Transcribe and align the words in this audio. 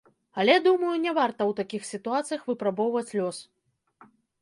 Але, 0.43 0.55
думаю, 0.67 0.93
не 1.03 1.11
варта 1.19 1.41
ў 1.47 1.51
такіх 1.61 1.87
сітуацыях 1.91 2.41
выпрабоўваць 2.51 3.09
лёс. 3.19 3.47